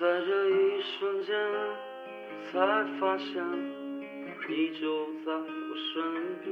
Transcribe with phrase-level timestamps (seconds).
[0.00, 1.36] 在这一瞬间，
[2.50, 2.58] 才
[2.98, 3.32] 发现
[4.48, 5.94] 你就在我身
[6.42, 6.46] 边。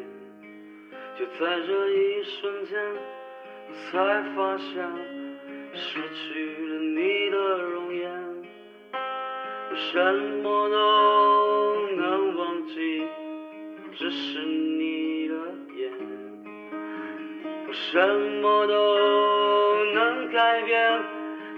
[1.19, 2.79] 就在这一瞬间，
[3.91, 4.89] 才发现
[5.75, 8.03] 失去了你的容颜。
[8.93, 10.77] 我什么都
[11.97, 13.03] 能忘记，
[13.99, 15.35] 只是你的
[15.77, 15.91] 眼。
[17.67, 17.99] 我什
[18.41, 19.22] 么都。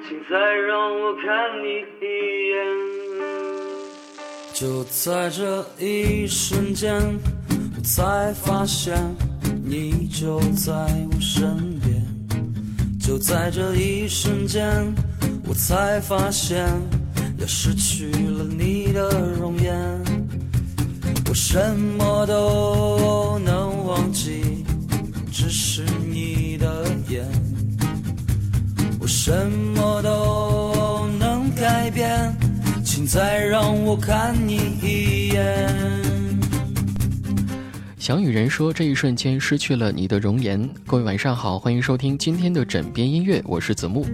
[0.07, 1.25] 请再让我看
[1.63, 2.05] 你一
[2.51, 2.55] 眼。
[4.53, 6.95] 就在这一瞬间，
[7.75, 8.95] 我才发现
[9.65, 10.73] 你就在
[11.11, 12.05] 我身边。
[13.01, 14.95] 就在这一瞬间，
[15.49, 16.67] 我才发现
[17.39, 19.09] 要失去了你的
[19.41, 19.75] 容颜。
[21.31, 24.67] 我什么都能忘记，
[25.33, 27.27] 只是你的眼。
[29.01, 29.74] 我什么
[33.15, 35.73] 再让我看你一眼。
[37.97, 40.69] 想与人说，这一瞬间失去了你的容颜。
[40.85, 44.05] 各位晚上好，欢迎收听今天的枕边音乐，我是子木。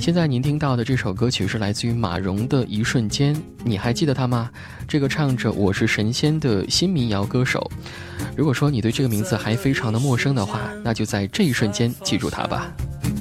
[0.00, 4.50] 现在您听到的这首歌曲是来自于马蓉的一瞬间，你还记得他吗？
[4.88, 7.70] 这个唱着我是神仙的新民谣歌手。
[8.36, 12.74] 如果说你对这个名字还非常的陌生的话，那就在这一瞬间记住他吧。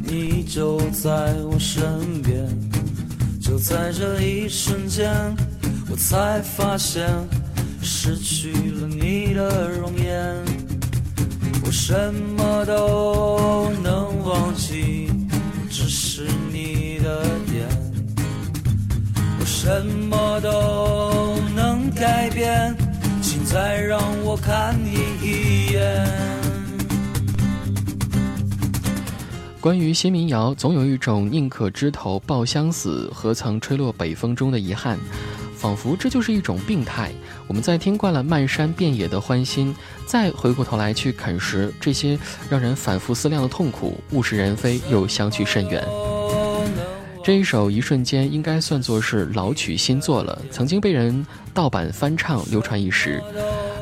[0.08, 2.48] 你就在我身边，
[3.53, 5.13] 就在这一瞬间，
[5.87, 7.07] 我才发现
[7.83, 10.35] 失去了你的容颜。
[11.63, 15.11] 我什么都能忘记，
[15.69, 17.67] 只是你的眼。
[19.39, 22.75] 我什么都能改变，
[23.21, 26.42] 请再让我看你一眼。
[29.64, 35.00] 关于新民谣，总有一种宁可枝头抱香死，何曾吹落北风中的遗憾，
[35.55, 37.14] 仿佛这就是一种病态。
[37.47, 39.73] 我们在听惯了漫山遍野的欢欣，
[40.05, 45.82] 再回过头来去啃食这些让人反复思量的痛苦，物是人非又相去甚远。
[47.23, 53.23] 这一首《一瞬间》应该算作是老曲新作了，曾经被人盗版翻唱，流传一时。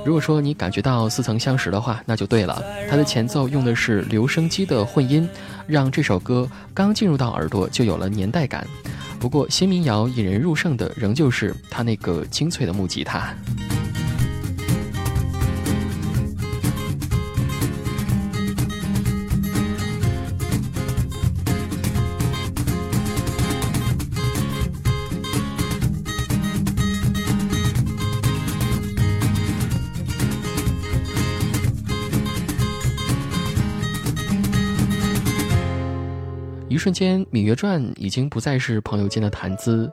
[0.03, 2.63] 如果说你感觉到似曾相识的话，那就对了。
[2.89, 5.29] 它的前奏用的是留声机的混音，
[5.67, 8.65] 让这首歌刚进入到耳朵就有了年代感。
[9.19, 13.33] 不过新民谣引人入胜的仍旧是他那个清脆的木吉他。
[36.71, 39.91] 一瞬间，《芈月传》已经不再是朋友间的谈资，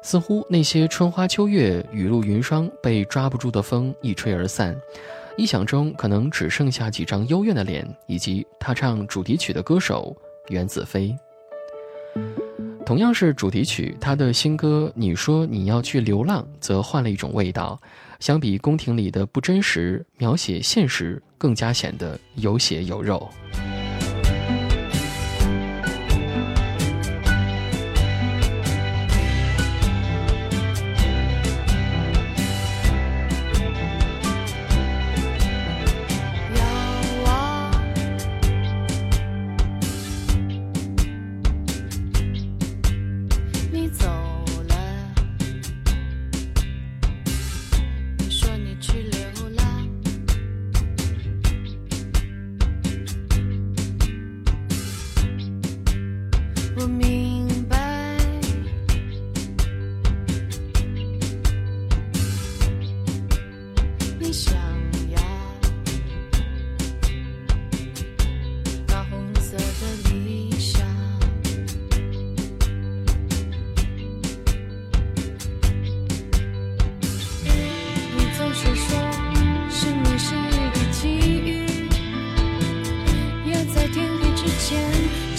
[0.00, 4.80] 似乎那些春花秋月、雨露云霜被抓不住的风一吹而散，
[5.36, 10.16] 臆想中可能只剩下几张幽怨的脸，以及他唱主题曲的歌手
[10.50, 11.12] 袁子飞。
[12.86, 17.76] 同样是主题曲，他的新歌《你说你要去流浪》则换了一种味道，
[18.20, 23.28] 相比宫廷里的不真实，描写现实更加显得有血有肉。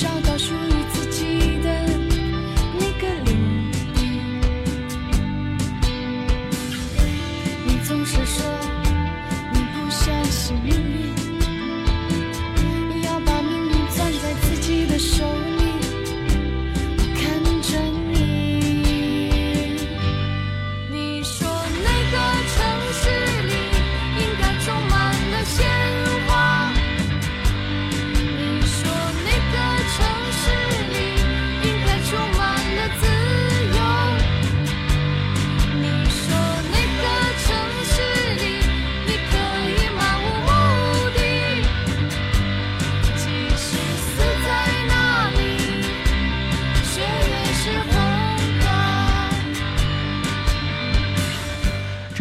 [0.01, 0.19] 上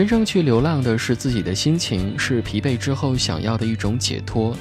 [0.00, 4.56] 真正去流浪的是自己的心情，是疲惫之后想要的一种解脱。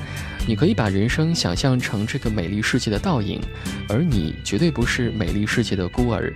[0.46, 3.40] 你可以把人生想象成这个美丽世界的倒影，
[3.88, 6.34] 而你绝对不是美丽世界的孤儿。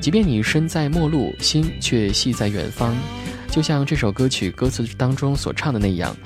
[0.00, 2.96] 即便你身在陌路，心却系在远方。
[3.50, 6.16] 就像这首歌曲歌词当中所唱的那样，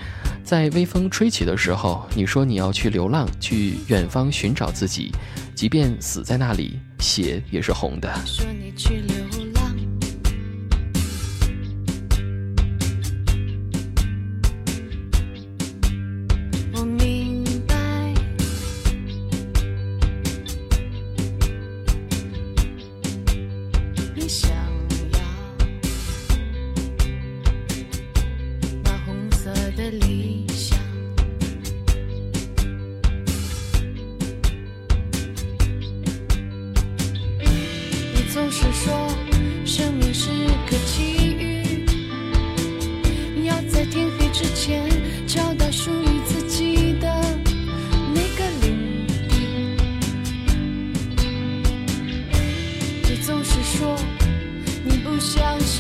[0.45, 5.11] 在微风吹起的时候，你说你要去流浪，去远方寻找自己，
[5.57, 8.09] 即便死在那里，血也是红的。
[8.25, 9.17] 说你去流
[9.52, 9.52] 浪，
[24.23, 25.19] 你想要
[28.85, 30.22] 那红色的理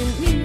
[0.02, 0.41] 相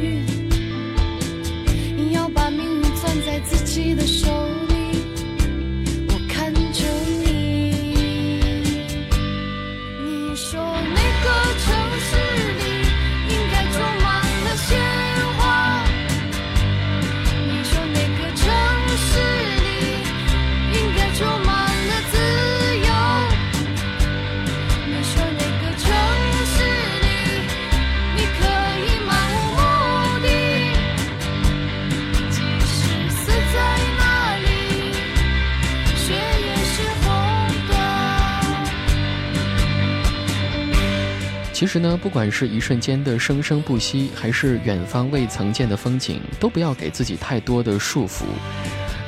[41.57, 48.25] 其实呢，不管是一瞬间的生生不息，还是远方未曾见的风景，都不要给自己太多的束缚。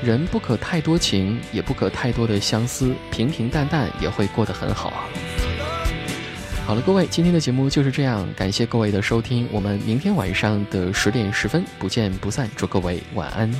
[0.03, 5.05] 人不可太多情，也不可太多的相思，平平淡淡也会过得很好啊。
[6.65, 13.53] 好了，各位，今天的节目就是这样，感谢各位的收听，我们明天晚上的十点十分不见不散，祝各位晚安。